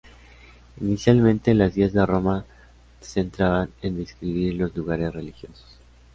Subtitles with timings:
[0.79, 2.43] Inicialmente las guías de Roma
[3.01, 5.77] se centraban en describir los lugares religiosos.